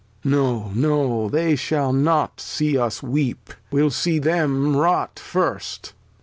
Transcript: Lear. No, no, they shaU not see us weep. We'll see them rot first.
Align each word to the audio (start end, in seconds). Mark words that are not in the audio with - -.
Lear. 0.23 0.31
No, 0.35 0.71
no, 0.73 1.29
they 1.29 1.55
shaU 1.55 1.91
not 1.91 2.39
see 2.39 2.75
us 2.75 3.03
weep. 3.03 3.53
We'll 3.71 3.91
see 3.91 4.17
them 4.17 4.75
rot 4.75 5.19
first. 5.19 5.93